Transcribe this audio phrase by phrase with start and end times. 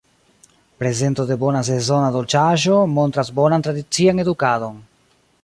[0.83, 4.83] Prezento de bona sezona dolĉaĵo montras bonan tradician edukadon.